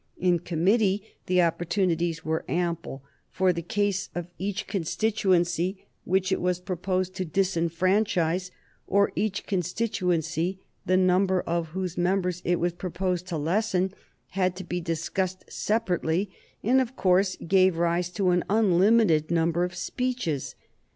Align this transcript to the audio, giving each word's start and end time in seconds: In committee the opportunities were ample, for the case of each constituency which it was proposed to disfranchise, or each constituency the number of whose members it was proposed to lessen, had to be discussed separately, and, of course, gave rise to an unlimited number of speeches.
In 0.17 0.39
committee 0.39 1.03
the 1.27 1.43
opportunities 1.43 2.25
were 2.25 2.43
ample, 2.49 3.03
for 3.29 3.53
the 3.53 3.61
case 3.61 4.09
of 4.15 4.31
each 4.39 4.65
constituency 4.65 5.85
which 6.05 6.31
it 6.31 6.41
was 6.41 6.59
proposed 6.59 7.13
to 7.17 7.23
disfranchise, 7.23 8.49
or 8.87 9.11
each 9.15 9.45
constituency 9.45 10.57
the 10.87 10.97
number 10.97 11.41
of 11.41 11.67
whose 11.67 11.99
members 11.99 12.41
it 12.43 12.59
was 12.59 12.73
proposed 12.73 13.27
to 13.27 13.37
lessen, 13.37 13.93
had 14.29 14.55
to 14.55 14.63
be 14.63 14.81
discussed 14.81 15.43
separately, 15.47 16.31
and, 16.63 16.81
of 16.81 16.95
course, 16.95 17.35
gave 17.47 17.77
rise 17.77 18.09
to 18.09 18.31
an 18.31 18.43
unlimited 18.49 19.29
number 19.29 19.63
of 19.63 19.75
speeches. 19.75 20.55